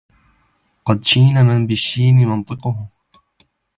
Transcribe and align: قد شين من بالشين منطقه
قد 0.85 1.03
شين 1.03 1.41
من 1.45 1.67
بالشين 1.67 2.27
منطقه 2.27 2.75